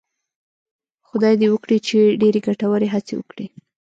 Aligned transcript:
خدای 1.07 1.33
دې 1.41 1.47
وکړي 1.51 1.77
چې 1.87 1.97
ډېرې 2.21 2.39
ګټورې 2.47 2.87
هڅې 2.93 3.13
وکړي. 3.17 3.45